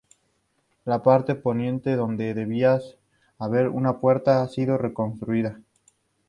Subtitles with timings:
[0.83, 2.79] La parte de poniente, donde debía
[3.37, 5.59] haber una puerta, ha sido reconstruida.